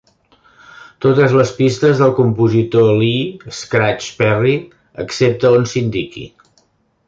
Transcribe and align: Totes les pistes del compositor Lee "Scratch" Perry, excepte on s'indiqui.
Totes 1.05 1.35
les 1.39 1.51
pistes 1.57 2.01
del 2.03 2.15
compositor 2.21 2.89
Lee 3.03 3.53
"Scratch" 3.61 4.09
Perry, 4.23 4.57
excepte 5.07 5.55
on 5.61 5.73
s'indiqui. 5.75 6.29